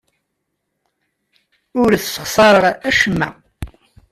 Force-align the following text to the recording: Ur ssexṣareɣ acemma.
Ur 1.81 1.91
ssexṣareɣ 1.97 2.65
acemma. 2.89 3.29